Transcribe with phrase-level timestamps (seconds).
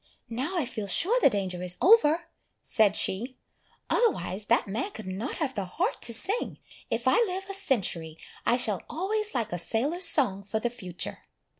[0.31, 2.27] "Now I feel sure the danger is over,"
[2.63, 3.37] said she,
[3.87, 6.57] "otherwise that man could not have the heart to sing!
[6.89, 11.25] If I live a century, I shall always like a sailor's song for the future."